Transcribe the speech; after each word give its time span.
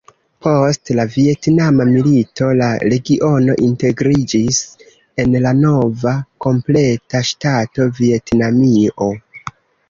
Post 0.43 0.91
la 0.99 1.03
Vjetnama 1.15 1.85
Milito 1.89 2.47
la 2.61 2.69
regiono 2.93 3.55
integriĝis 3.67 4.63
en 5.25 5.37
la 5.45 5.53
nova 5.59 6.15
kompleta 6.47 7.23
ŝtato 7.31 7.89
Vjetnamio. 8.01 9.13